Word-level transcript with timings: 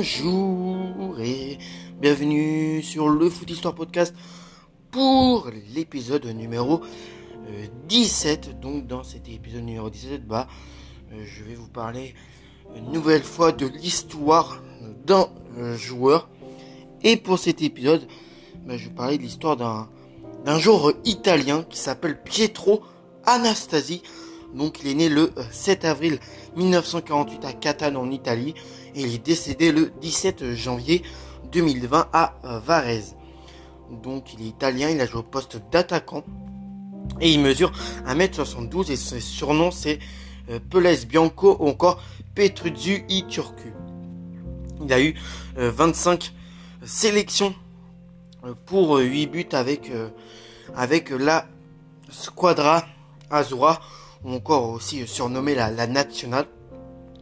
Bonjour 0.00 1.20
et 1.20 1.58
bienvenue 2.00 2.82
sur 2.82 3.10
le 3.10 3.28
Foot 3.28 3.50
Histoire 3.50 3.74
Podcast 3.74 4.14
pour 4.90 5.50
l'épisode 5.74 6.24
numéro 6.24 6.80
17. 7.86 8.48
Euh, 8.48 8.52
Donc 8.62 8.86
dans 8.86 9.04
cet 9.04 9.28
épisode 9.28 9.62
numéro 9.62 9.90
17, 9.90 10.26
bah, 10.26 10.48
euh, 11.12 11.22
je 11.26 11.44
vais 11.44 11.54
vous 11.54 11.68
parler 11.68 12.14
une 12.74 12.90
nouvelle 12.92 13.22
fois 13.22 13.52
de 13.52 13.66
l'histoire 13.66 14.62
d'un 15.04 15.28
euh, 15.58 15.76
joueur. 15.76 16.30
Et 17.02 17.18
pour 17.18 17.38
cet 17.38 17.60
épisode, 17.60 18.08
bah, 18.64 18.78
je 18.78 18.88
vais 18.88 18.94
parler 18.94 19.18
de 19.18 19.22
l'histoire 19.22 19.58
d'un, 19.58 19.90
d'un 20.46 20.58
joueur 20.58 20.94
italien 21.04 21.62
qui 21.62 21.76
s'appelle 21.78 22.22
Pietro 22.22 22.80
Anastasi. 23.26 24.00
Donc 24.54 24.80
il 24.82 24.88
est 24.88 24.94
né 24.94 25.08
le 25.08 25.32
7 25.50 25.84
avril 25.84 26.18
1948 26.56 27.44
à 27.44 27.52
Catane 27.52 27.96
en 27.96 28.10
Italie 28.10 28.54
et 28.94 29.02
il 29.02 29.14
est 29.14 29.24
décédé 29.24 29.72
le 29.72 29.92
17 30.00 30.54
janvier 30.54 31.02
2020 31.52 32.08
à 32.12 32.34
Varese. 32.64 33.16
Donc 34.02 34.34
il 34.34 34.42
est 34.42 34.48
italien, 34.48 34.90
il 34.90 35.00
a 35.00 35.06
joué 35.06 35.20
au 35.20 35.24
poste 35.24 35.60
d'attaquant 35.70 36.24
et 37.20 37.32
il 37.32 37.40
mesure 37.40 37.72
1m72 38.06 38.92
et 38.92 38.96
son 38.96 39.20
surnom 39.20 39.70
c'est 39.70 39.98
euh, 40.50 40.58
Peles 40.70 41.06
Bianco 41.06 41.56
ou 41.60 41.68
encore 41.68 42.02
Petruzzu 42.34 43.04
i 43.08 43.26
Turcu. 43.26 43.72
Il 44.82 44.92
a 44.92 45.00
eu 45.00 45.14
25 45.56 46.32
euh, 46.82 46.86
sélections 46.86 47.54
euh, 48.44 48.54
pour 48.66 48.98
8 48.98 49.26
buts 49.26 49.48
avec 50.74 51.10
la 51.10 51.46
Squadra 52.10 52.84
Azura 53.30 53.80
ou 54.24 54.32
encore 54.34 54.70
aussi 54.70 55.06
surnommé 55.06 55.54
la, 55.54 55.70
la 55.70 55.86
nationale. 55.86 56.46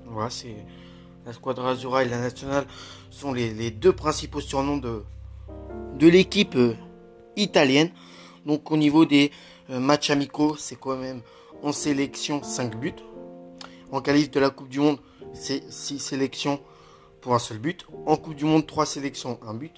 Voilà, 0.07 0.31
c'est 0.31 0.57
la 1.29 1.33
Squadra 1.33 1.71
Azura 1.71 2.05
et 2.05 2.09
la 2.09 2.19
nationale 2.19 2.67
sont 3.11 3.33
les, 3.33 3.71
deux 3.71 3.93
principaux 3.93 4.41
surnoms 4.41 4.79
de, 4.79 5.05
l'équipe 6.09 6.57
euh, 6.57 6.75
italienne. 7.37 7.91
Donc 8.47 8.71
au 8.71 8.77
niveau 8.77 9.05
des 9.05 9.31
euh, 9.71 9.79
matchs 9.79 10.11
amicaux, 10.11 10.57
c'est 10.57 10.77
quand 10.77 10.97
même 10.97 11.21
en 11.63 11.73
sélection 11.73 12.43
5 12.43 12.79
buts. 12.79 12.95
En 13.93 14.01
qualif 14.01 14.31
de 14.31 14.41
la 14.41 14.51
Coupe 14.51 14.69
du 14.69 14.81
Monde, 14.81 14.99
c'est 15.35 15.71
6 15.71 15.99
sélections 15.99 16.61
pour 17.21 17.35
un 17.35 17.39
seul 17.39 17.59
but. 17.59 17.87
En 18.07 18.17
Coupe 18.17 18.35
du 18.35 18.45
Monde, 18.45 18.67
3 18.67 18.87
sélections, 18.87 19.39
1 19.47 19.55
but. 19.55 19.75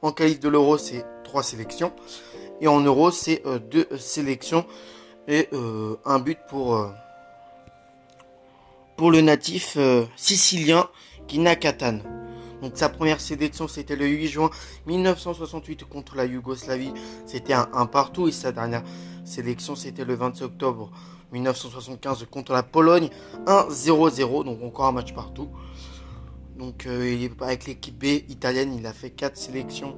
En 0.00 0.12
qualif 0.12 0.40
de 0.40 0.48
l'Euro, 0.48 0.78
c'est 0.78 1.04
3 1.24 1.42
sélections. 1.42 1.92
Et 2.60 2.68
en 2.68 2.80
Euro, 2.80 3.10
c'est 3.10 3.42
2 3.44 3.88
euh, 3.92 3.98
sélections 3.98 4.64
et 5.28 5.48
euh, 5.52 5.96
un 6.04 6.18
but 6.18 6.38
pour 6.48 6.76
euh, 6.76 6.88
pour 8.96 9.10
le 9.10 9.20
natif 9.20 9.74
euh, 9.76 10.04
sicilien 10.16 10.88
Kinakatan. 11.26 11.98
Donc 12.62 12.72
sa 12.74 12.88
première 12.88 13.20
sélection 13.20 13.68
c'était 13.68 13.96
le 13.96 14.06
8 14.06 14.28
juin 14.28 14.50
1968 14.86 15.84
contre 15.84 16.16
la 16.16 16.24
Yougoslavie, 16.24 16.92
c'était 17.26 17.52
un, 17.52 17.86
partout 17.86 18.28
et 18.28 18.32
sa 18.32 18.52
dernière 18.52 18.82
sélection 19.24 19.74
c'était 19.74 20.04
le 20.04 20.14
27 20.14 20.42
octobre 20.44 20.90
1975 21.32 22.26
contre 22.30 22.52
la 22.52 22.62
Pologne 22.62 23.10
1-0-0 23.46 24.44
donc 24.44 24.62
encore 24.62 24.86
un 24.86 24.92
match 24.92 25.12
partout. 25.12 25.48
Donc 26.56 26.86
avec 27.42 27.66
l'équipe 27.66 27.98
B 27.98 28.30
italienne, 28.30 28.74
il 28.74 28.86
a 28.86 28.94
fait 28.94 29.10
4 29.10 29.36
sélections 29.36 29.94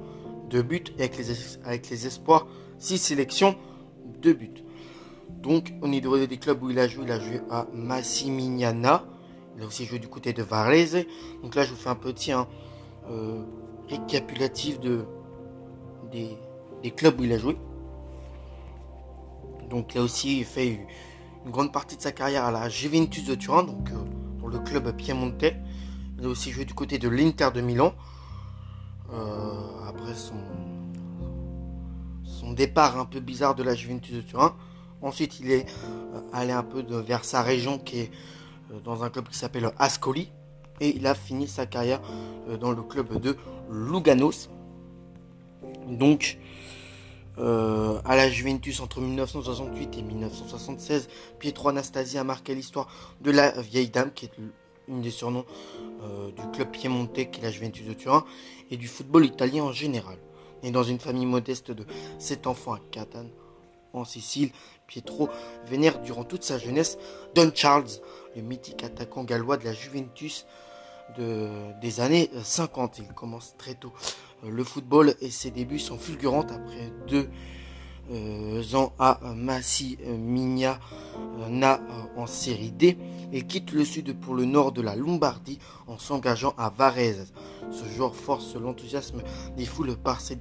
de 0.49 0.61
buts 0.61 0.83
et 0.97 1.03
avec 1.03 1.17
les, 1.17 1.25
avec 1.63 1.89
les 1.89 2.07
espoirs 2.07 2.47
6 2.79 2.97
sélections 2.97 3.55
de 4.21 4.33
buts. 4.33 4.63
Donc, 5.41 5.73
au 5.81 5.87
niveau 5.87 6.17
des 6.25 6.37
clubs 6.37 6.61
où 6.61 6.69
il 6.69 6.79
a 6.79 6.87
joué, 6.87 7.05
il 7.05 7.11
a 7.11 7.19
joué 7.19 7.41
à 7.49 7.65
Massimignana. 7.73 9.05
Il 9.55 9.63
a 9.63 9.67
aussi 9.67 9.85
joué 9.85 9.99
du 9.99 10.07
côté 10.07 10.33
de 10.33 10.43
Varese. 10.43 11.05
Donc 11.43 11.55
là, 11.55 11.63
je 11.63 11.71
vous 11.71 11.77
fais 11.77 11.89
un 11.89 11.95
petit 11.95 12.31
hein, 12.31 12.47
euh, 13.09 13.43
récapitulatif 13.89 14.79
de, 14.79 15.05
des, 16.11 16.37
clubs 16.91 17.19
où 17.19 17.23
il 17.23 17.33
a 17.33 17.37
joué. 17.37 17.57
Donc 19.69 19.93
il 19.95 19.99
a 19.99 20.01
aussi 20.01 20.43
fait 20.43 20.79
une 21.45 21.51
grande 21.51 21.71
partie 21.71 21.95
de 21.95 22.01
sa 22.01 22.11
carrière 22.11 22.45
à 22.45 22.51
la 22.51 22.69
Juventus 22.69 23.25
de 23.25 23.35
Turin, 23.35 23.63
donc 23.63 23.89
euh, 23.91 23.95
pour 24.39 24.49
le 24.49 24.59
club 24.59 24.95
piémontais. 24.95 25.57
Il 26.17 26.25
a 26.25 26.29
aussi 26.29 26.51
joué 26.51 26.65
du 26.65 26.73
côté 26.73 26.97
de 26.97 27.07
l'Inter 27.07 27.49
de 27.53 27.61
Milan. 27.61 27.93
Euh, 29.13 29.87
après 29.87 30.13
son 30.15 30.35
départ 32.53 32.99
un 32.99 33.05
peu 33.05 33.19
bizarre 33.19 33.55
de 33.55 33.63
la 33.63 33.73
Juventus 33.73 34.15
de 34.15 34.21
Turin. 34.21 34.55
Ensuite, 35.01 35.39
il 35.39 35.51
est 35.51 35.65
euh, 36.13 36.21
allé 36.33 36.51
un 36.51 36.63
peu 36.63 36.81
vers 36.81 37.23
sa 37.23 37.41
région 37.41 37.79
qui 37.79 37.99
est 38.01 38.11
euh, 38.71 38.79
dans 38.81 39.03
un 39.03 39.09
club 39.09 39.29
qui 39.29 39.37
s'appelle 39.37 39.71
Ascoli. 39.79 40.31
Et 40.81 40.95
il 40.95 41.07
a 41.07 41.15
fini 41.15 41.47
sa 41.47 41.65
carrière 41.65 42.01
euh, 42.49 42.57
dans 42.57 42.71
le 42.71 42.81
club 42.81 43.19
de 43.19 43.37
Luganos. 43.69 44.49
Donc, 45.87 46.37
à 47.37 48.17
la 48.17 48.29
Juventus 48.29 48.81
entre 48.81 48.99
1968 48.99 49.97
et 49.97 50.01
1976, 50.01 51.07
Pietro 51.39 51.69
Anastasi 51.69 52.17
a 52.17 52.25
marqué 52.25 52.53
l'histoire 52.53 52.89
de 53.21 53.31
la 53.31 53.51
vieille 53.61 53.89
dame, 53.89 54.11
qui 54.11 54.25
est 54.25 54.31
une 54.89 55.01
des 55.01 55.09
surnoms 55.09 55.45
du 56.35 56.41
club 56.51 56.69
piémontais 56.69 57.29
qui 57.29 57.39
est 57.39 57.43
la 57.43 57.51
Juventus 57.51 57.87
de 57.87 57.93
Turin, 57.93 58.25
et 58.69 58.75
du 58.75 58.89
football 58.89 59.23
italien 59.23 59.63
en 59.63 59.71
général. 59.71 60.17
Et 60.63 60.71
dans 60.71 60.83
une 60.83 60.99
famille 60.99 61.25
modeste 61.25 61.71
de 61.71 61.85
7 62.19 62.45
enfants 62.45 62.73
à 62.73 62.79
Catane, 62.91 63.29
en 63.93 64.03
Sicile, 64.03 64.51
Pietro 64.89 65.29
vénère 65.67 66.01
durant 66.01 66.23
toute 66.23 66.43
sa 66.43 66.57
jeunesse 66.57 66.97
Don 67.35 67.51
Charles, 67.53 67.85
le 68.35 68.41
mythique 68.41 68.83
attaquant 68.83 69.23
gallois 69.23 69.57
de 69.57 69.65
la 69.65 69.73
Juventus 69.73 70.47
de, 71.17 71.47
des 71.79 71.99
années 72.01 72.31
50. 72.43 72.97
Il 72.97 73.13
commence 73.13 73.55
très 73.57 73.75
tôt 73.75 73.93
euh, 74.43 74.49
le 74.49 74.63
football 74.63 75.15
et 75.21 75.29
ses 75.29 75.51
débuts 75.51 75.79
sont 75.79 75.97
fulgurants 75.97 76.41
après 76.41 76.91
deux 77.07 77.29
euh, 78.11 78.63
ans 78.73 78.93
à 78.97 79.19
Massimiliana 79.35 80.79
euh, 81.61 81.79
en 82.17 82.25
série 82.25 82.71
D. 82.71 82.97
Il 83.31 83.45
quitte 83.45 83.71
le 83.71 83.85
sud 83.85 84.19
pour 84.19 84.33
le 84.33 84.45
nord 84.45 84.71
de 84.71 84.81
la 84.81 84.95
Lombardie 84.95 85.59
en 85.85 85.99
s'engageant 85.99 86.55
à 86.57 86.71
Varese. 86.71 87.31
Ce 87.71 87.85
joueur 87.95 88.15
force 88.15 88.55
l'enthousiasme 88.55 89.21
des 89.55 89.65
foules 89.65 89.95
par 89.95 90.19
ses 90.21 90.35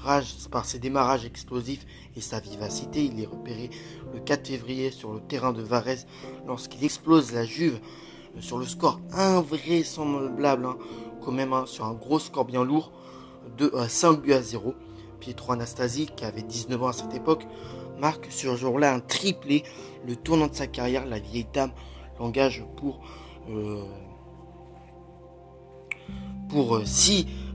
démarrages, 0.00 0.34
par 0.50 0.64
ses 0.64 0.78
démarrages 0.78 1.24
explosifs 1.24 1.86
et 2.16 2.20
sa 2.20 2.40
vivacité. 2.40 3.04
Il 3.04 3.20
est 3.20 3.26
repéré 3.26 3.70
le 4.12 4.20
4 4.20 4.48
février 4.48 4.90
sur 4.90 5.12
le 5.12 5.20
terrain 5.20 5.52
de 5.52 5.62
Varese 5.62 6.06
lorsqu'il 6.46 6.84
explose 6.84 7.32
la 7.32 7.44
Juve 7.44 7.80
sur 8.38 8.58
le 8.58 8.64
score 8.64 9.00
invraisemblable, 9.12 10.66
hein, 10.66 10.76
quand 11.22 11.32
même 11.32 11.52
hein, 11.52 11.64
sur 11.66 11.84
un 11.84 11.94
gros 11.94 12.18
score 12.18 12.44
bien 12.44 12.64
lourd 12.64 12.92
de 13.58 13.72
5 13.88 14.20
buts 14.20 14.32
à 14.32 14.42
0. 14.42 14.74
Pietro 15.18 15.52
Anastasi, 15.52 16.06
qui 16.16 16.24
avait 16.24 16.42
19 16.42 16.82
ans 16.82 16.88
à 16.88 16.92
cette 16.92 17.14
époque, 17.14 17.46
marque 17.98 18.28
ce 18.30 18.56
jour-là 18.56 18.94
un 18.94 19.00
triplé, 19.00 19.64
le 20.06 20.16
tournant 20.16 20.46
de 20.46 20.54
sa 20.54 20.66
carrière. 20.66 21.04
La 21.04 21.18
vieille 21.18 21.46
dame 21.52 21.72
l'engage 22.18 22.64
pour, 22.76 23.00
euh, 23.50 23.84
pour 26.48 26.80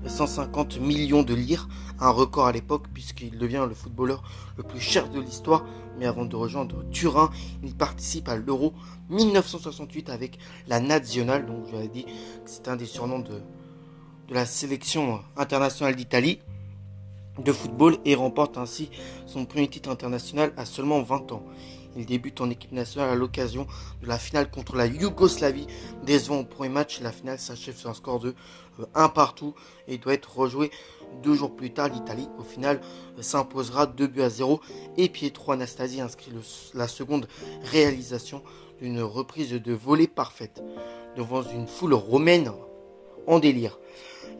650 0.07 0.79
millions 0.79 1.23
de 1.23 1.33
lire, 1.33 1.67
un 1.99 2.09
record 2.09 2.47
à 2.47 2.51
l'époque 2.51 2.85
puisqu'il 2.93 3.37
devient 3.37 3.65
le 3.67 3.75
footballeur 3.75 4.23
le 4.57 4.63
plus 4.63 4.79
cher 4.79 5.09
de 5.09 5.19
l'histoire. 5.19 5.65
Mais 5.97 6.05
avant 6.05 6.25
de 6.25 6.35
rejoindre 6.35 6.83
Turin, 6.91 7.29
il 7.63 7.75
participe 7.75 8.27
à 8.27 8.35
l'Euro 8.35 8.73
1968 9.09 10.09
avec 10.09 10.37
la 10.67 10.79
Nationale, 10.79 11.45
donc 11.45 11.65
j'avais 11.71 11.87
dit 11.87 12.03
que 12.05 12.11
c'est 12.45 12.67
un 12.67 12.75
des 12.75 12.85
surnoms 12.85 13.19
de 13.19 13.41
la 14.29 14.45
sélection 14.45 15.21
internationale 15.37 15.95
d'Italie 15.95 16.39
de 17.39 17.51
football 17.51 17.97
et 18.05 18.15
remporte 18.15 18.57
ainsi 18.57 18.89
son 19.25 19.45
premier 19.45 19.67
titre 19.67 19.89
international 19.89 20.53
à 20.57 20.65
seulement 20.65 21.01
20 21.01 21.31
ans. 21.31 21.43
Il 21.97 22.05
débute 22.05 22.41
en 22.41 22.49
équipe 22.49 22.73
nationale 22.73 23.09
à 23.09 23.15
l'occasion 23.15 23.67
de 24.01 24.07
la 24.07 24.17
finale 24.17 24.51
contre 24.51 24.75
la 24.75 24.85
Yougoslavie. 24.85 25.67
Décevant 26.03 26.39
au 26.39 26.43
premier 26.43 26.69
match, 26.69 26.99
la 26.99 27.11
finale 27.11 27.39
s'achève 27.39 27.75
sur 27.77 27.89
un 27.89 27.93
score 27.93 28.19
de 28.19 28.35
1 28.95 29.05
euh, 29.05 29.07
partout 29.07 29.53
et 29.87 29.97
doit 29.97 30.13
être 30.13 30.37
rejoué 30.37 30.71
deux 31.23 31.35
jours 31.35 31.55
plus 31.55 31.71
tard. 31.71 31.87
L'Italie, 31.87 32.27
au 32.37 32.43
final, 32.43 32.81
s'imposera 33.21 33.85
2 33.85 34.07
buts 34.07 34.21
à 34.21 34.29
0 34.29 34.59
et 34.97 35.07
Pietro 35.07 35.53
Anastasi 35.53 36.01
inscrit 36.01 36.31
la 36.73 36.87
seconde 36.89 37.27
réalisation 37.71 38.43
d'une 38.81 39.01
reprise 39.01 39.51
de 39.51 39.73
volée 39.73 40.07
parfaite 40.07 40.61
devant 41.15 41.43
une 41.43 41.67
foule 41.67 41.93
romaine 41.93 42.51
en 43.25 43.39
délire. 43.39 43.79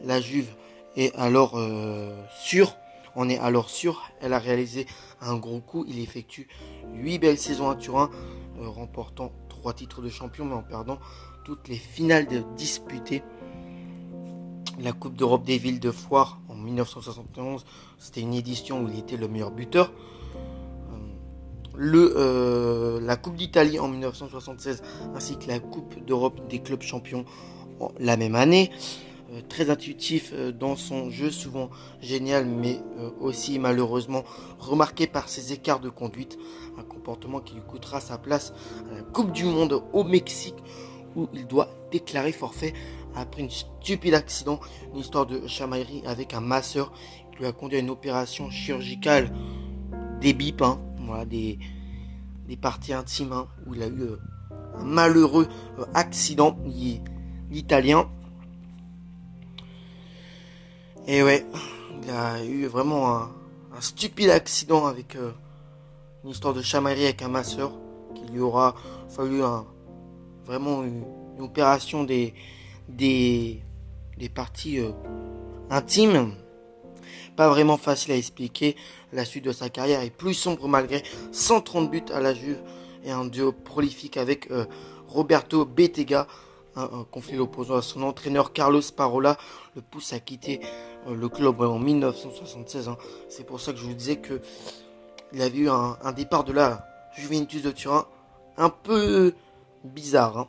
La 0.04 0.20
Juve 0.20 0.50
est 0.96 1.14
alors 1.16 1.56
euh, 1.56 2.14
sûre 2.44 2.76
on 3.16 3.28
est 3.28 3.38
alors 3.38 3.70
sûr, 3.70 4.10
elle 4.20 4.34
a 4.34 4.38
réalisé 4.38 4.86
un 5.20 5.36
gros 5.36 5.60
coup. 5.60 5.84
Il 5.88 5.98
effectue 5.98 6.48
8 6.92 7.18
belles 7.18 7.38
saisons 7.38 7.70
à 7.70 7.74
Turin, 7.74 8.10
euh, 8.60 8.68
remportant 8.68 9.32
3 9.48 9.72
titres 9.72 10.02
de 10.02 10.10
champion, 10.10 10.44
mais 10.44 10.54
en 10.54 10.62
perdant 10.62 10.98
toutes 11.44 11.68
les 11.68 11.76
finales 11.76 12.26
disputées. 12.56 13.22
La 14.78 14.92
Coupe 14.92 15.16
d'Europe 15.16 15.44
des 15.44 15.56
villes 15.56 15.80
de 15.80 15.90
Foire 15.90 16.40
en 16.50 16.54
1971, 16.54 17.64
c'était 17.98 18.20
une 18.20 18.34
édition 18.34 18.82
où 18.82 18.88
il 18.88 18.98
était 18.98 19.16
le 19.16 19.26
meilleur 19.26 19.50
buteur. 19.50 19.92
Euh, 20.34 20.98
le, 21.74 22.14
euh, 22.16 23.00
la 23.00 23.16
Coupe 23.16 23.36
d'Italie 23.36 23.78
en 23.78 23.88
1976 23.88 24.82
ainsi 25.14 25.38
que 25.38 25.48
la 25.48 25.58
Coupe 25.58 26.04
d'Europe 26.04 26.46
des 26.50 26.58
clubs 26.58 26.82
champions 26.82 27.24
la 27.98 28.18
même 28.18 28.34
année. 28.34 28.70
Très 29.48 29.70
intuitif 29.70 30.32
dans 30.34 30.76
son 30.76 31.10
jeu, 31.10 31.30
souvent 31.30 31.70
génial, 32.00 32.46
mais 32.46 32.80
aussi 33.20 33.58
malheureusement 33.58 34.24
remarqué 34.58 35.06
par 35.06 35.28
ses 35.28 35.52
écarts 35.52 35.80
de 35.80 35.88
conduite. 35.88 36.38
Un 36.78 36.84
comportement 36.84 37.40
qui 37.40 37.54
lui 37.54 37.62
coûtera 37.62 38.00
sa 38.00 38.18
place 38.18 38.52
à 38.90 38.94
la 38.96 39.02
Coupe 39.02 39.32
du 39.32 39.44
Monde 39.44 39.82
au 39.92 40.04
Mexique, 40.04 40.56
où 41.16 41.28
il 41.34 41.46
doit 41.46 41.68
déclarer 41.90 42.32
forfait 42.32 42.72
après 43.16 43.42
un 43.42 43.48
stupide 43.48 44.14
accident, 44.14 44.60
une 44.92 45.00
histoire 45.00 45.26
de 45.26 45.46
chamaillerie 45.46 46.02
avec 46.06 46.34
un 46.34 46.40
masseur 46.40 46.92
qui 47.32 47.38
lui 47.38 47.46
a 47.46 47.52
conduit 47.52 47.78
à 47.78 47.80
une 47.80 47.90
opération 47.90 48.50
chirurgicale 48.50 49.32
des 50.20 50.32
bips, 50.34 50.62
hein, 50.62 50.78
des, 51.26 51.58
parties 52.60 52.92
intimes, 52.92 53.32
hein, 53.32 53.48
où 53.66 53.74
il 53.74 53.82
a 53.82 53.86
eu 53.86 54.02
euh, 54.02 54.16
un 54.76 54.84
malheureux 54.84 55.48
euh, 55.78 55.84
accident, 55.94 56.56
l'italien. 57.50 58.08
Et 61.08 61.22
ouais, 61.22 61.46
il 62.02 62.10
a 62.10 62.44
eu 62.44 62.66
vraiment 62.66 63.16
un, 63.16 63.30
stupide 63.78 64.30
accident 64.30 64.86
avec 64.86 65.14
euh, 65.14 65.30
une 66.24 66.30
histoire 66.30 66.52
de 66.52 66.62
chamaillerie 66.62 67.04
avec 67.04 67.22
un 67.22 67.28
masseur, 67.28 67.72
qu'il 68.14 68.32
lui 68.32 68.40
aura 68.40 68.74
fallu 69.08 69.40
vraiment 70.46 70.82
une 70.82 71.04
opération 71.38 72.02
des, 72.02 72.34
des, 72.88 73.62
parties 74.34 74.80
euh, 74.80 74.90
intimes. 75.70 76.34
Pas 77.36 77.48
vraiment 77.50 77.76
facile 77.76 78.12
à 78.12 78.16
expliquer. 78.16 78.74
La 79.12 79.24
suite 79.24 79.44
de 79.44 79.52
sa 79.52 79.68
carrière 79.68 80.00
est 80.00 80.10
plus 80.10 80.34
sombre 80.34 80.66
malgré 80.66 81.04
130 81.30 81.88
buts 81.88 82.02
à 82.12 82.20
la 82.20 82.34
Juve 82.34 82.58
et 83.04 83.12
un 83.12 83.26
duo 83.26 83.52
prolifique 83.52 84.16
avec 84.16 84.50
euh, 84.50 84.64
Roberto 85.06 85.64
Bettega. 85.64 86.26
Un, 86.78 87.06
conflit 87.10 87.38
opposant 87.38 87.76
à 87.76 87.82
son 87.82 88.02
entraîneur 88.02 88.52
Carlos 88.52 88.82
Parola 88.94 89.38
le 89.74 89.80
pousse 89.80 90.12
à 90.12 90.20
quitter 90.20 90.60
le 91.14 91.28
club 91.28 91.60
en 91.60 91.78
1976. 91.78 92.88
Hein. 92.88 92.96
C'est 93.28 93.44
pour 93.44 93.60
ça 93.60 93.72
que 93.72 93.78
je 93.78 93.84
vous 93.84 93.94
disais 93.94 94.16
que 94.16 94.40
il 95.32 95.42
avait 95.42 95.58
eu 95.58 95.68
un, 95.68 95.96
un 96.02 96.12
départ 96.12 96.44
de 96.44 96.52
la 96.52 96.86
Juventus 97.16 97.62
de 97.62 97.70
Turin 97.70 98.06
un 98.56 98.70
peu 98.70 99.34
bizarre. 99.84 100.38
Hein. 100.38 100.48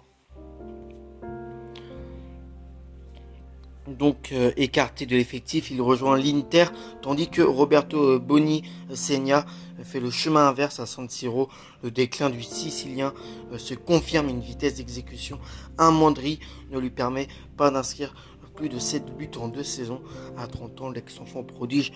Donc 3.88 4.31
euh, 4.31 4.51
écarté 4.57 5.06
de 5.06 5.16
l'effectif, 5.16 5.72
il 5.72 5.81
rejoint 5.81 6.18
l'Inter, 6.18 6.66
tandis 7.01 7.30
que 7.30 7.42
Roberto 7.42 8.19
Boni 8.19 8.63
Segna 8.94 9.45
fait 9.84 10.00
le 10.00 10.10
chemin 10.10 10.48
inverse 10.48 10.80
à 10.80 10.86
San 10.86 11.10
Siro. 11.10 11.50
Le 11.84 11.92
déclin 11.92 12.30
du 12.30 12.44
Sicilien 12.44 13.13
euh, 13.54 13.57
se 13.57 13.74
confirme, 13.74 14.30
une 14.30 14.42
vitesse 14.42 14.75
d'exécution 14.75 15.39
amoindrie 15.78 16.39
ne 16.72 16.80
lui 16.80 16.89
permet 16.89 17.28
pas 17.56 17.72
d'inscrire 17.72 18.13
plus 18.56 18.69
de 18.69 18.80
7 18.80 19.16
buts 19.16 19.30
en 19.39 19.48
deux 19.48 19.63
saisons. 19.63 20.01
À 20.38 20.48
30 20.48 20.81
ans, 20.81 20.89
l'ex-enfant 20.89 21.44
prodige 21.44 21.94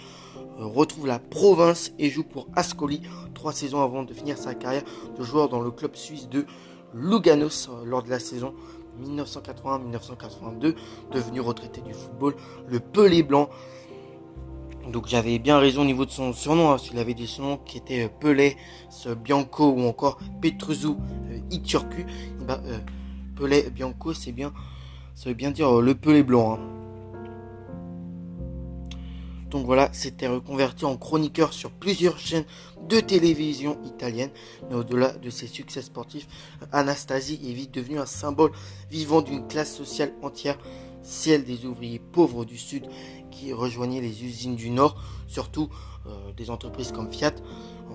euh, 0.59 0.65
retrouve 0.65 1.07
la 1.07 1.19
province 1.19 1.91
et 1.99 2.09
joue 2.09 2.23
pour 2.23 2.47
Ascoli 2.55 3.01
trois 3.33 3.51
saisons 3.51 3.81
avant 3.81 4.03
de 4.03 4.13
finir 4.13 4.37
sa 4.37 4.53
carrière 4.53 4.83
de 5.17 5.23
joueur 5.23 5.49
dans 5.49 5.61
le 5.61 5.71
club 5.71 5.95
suisse 5.95 6.29
de 6.29 6.45
Luganos 6.93 7.69
lors 7.85 8.03
de 8.03 8.09
la 8.09 8.19
saison 8.19 8.53
1981-1982, 9.03 10.75
devenu 11.11 11.39
retraité 11.39 11.81
du 11.81 11.93
football, 11.93 12.35
le 12.67 12.79
Pelé 12.79 13.23
Blanc. 13.23 13.49
Donc 14.91 15.07
j'avais 15.07 15.37
bien 15.39 15.59
raison 15.59 15.81
au 15.81 15.85
niveau 15.85 16.05
de 16.05 16.11
son 16.11 16.33
surnom, 16.33 16.71
hein, 16.71 16.77
s'il 16.77 16.97
avait 16.97 17.13
des 17.13 17.27
surnoms 17.27 17.57
qui 17.57 17.77
étaient 17.77 18.05
euh, 18.05 18.09
Pelé, 18.19 18.57
Bianco 19.23 19.71
ou 19.71 19.87
encore 19.87 20.17
Petruzu 20.41 20.87
euh, 20.87 21.39
Iturku. 21.51 22.05
Eh 22.07 22.43
ben, 22.43 22.61
euh, 22.65 22.79
Pelé 23.35 23.69
Bianco, 23.69 24.13
c'est 24.13 24.31
bien, 24.31 24.51
ça 25.15 25.29
veut 25.29 25.35
bien 25.35 25.51
dire 25.51 25.81
le 25.81 25.95
Pelé 25.95 26.23
Blanc. 26.23 26.53
Hein. 26.53 26.80
Donc 29.51 29.65
voilà, 29.65 29.89
c'était 29.91 30.27
reconverti 30.27 30.85
en 30.85 30.95
chroniqueur 30.95 31.51
sur 31.51 31.71
plusieurs 31.71 32.17
chaînes 32.17 32.45
de 32.87 33.01
télévision 33.01 33.77
italiennes. 33.83 34.31
Mais 34.69 34.75
au-delà 34.75 35.11
de 35.11 35.29
ses 35.29 35.47
succès 35.47 35.81
sportifs, 35.81 36.27
Anastasie 36.71 37.39
est 37.45 37.53
vite 37.53 37.73
devenu 37.73 37.99
un 37.99 38.05
symbole 38.05 38.51
vivant 38.89 39.21
d'une 39.21 39.45
classe 39.47 39.75
sociale 39.75 40.13
entière, 40.21 40.57
celle 41.03 41.43
des 41.43 41.65
ouvriers 41.65 41.99
pauvres 41.99 42.45
du 42.45 42.57
Sud 42.57 42.87
qui 43.29 43.51
rejoignaient 43.51 43.99
les 43.99 44.23
usines 44.23 44.55
du 44.55 44.69
Nord, 44.69 44.95
surtout 45.27 45.69
euh, 46.07 46.31
des 46.37 46.49
entreprises 46.49 46.93
comme 46.93 47.11
Fiat. 47.11 47.33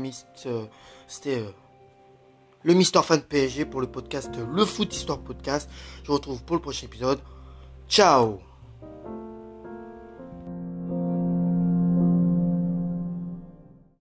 euh, 0.48 0.66
c'était 1.08 1.46
le 2.64 2.74
Mister 2.74 3.04
Fan 3.04 3.22
PSG 3.22 3.66
pour 3.66 3.82
le 3.82 3.88
podcast 3.88 4.32
Le 4.52 4.66
Foot 4.66 4.96
Histoire 4.96 5.20
Podcast. 5.20 5.70
Je 6.02 6.08
vous 6.08 6.16
retrouve 6.16 6.42
pour 6.44 6.56
le 6.56 6.62
prochain 6.62 6.88
épisode. 6.88 7.20
Tchau! 7.88 8.42